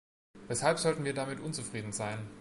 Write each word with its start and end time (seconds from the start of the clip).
Weshalb 0.47 0.79
sollten 0.79 1.05
wir 1.05 1.13
damit 1.13 1.39
unzufrieden 1.39 1.91
sein? 1.91 2.27